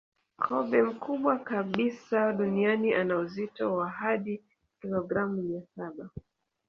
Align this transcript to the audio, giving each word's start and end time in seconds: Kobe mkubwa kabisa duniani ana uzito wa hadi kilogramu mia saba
Kobe 0.43 0.83
mkubwa 0.83 1.39
kabisa 1.39 2.33
duniani 2.33 2.93
ana 2.93 3.17
uzito 3.17 3.75
wa 3.75 3.89
hadi 3.89 4.41
kilogramu 4.81 5.41
mia 5.41 5.61
saba 5.75 6.09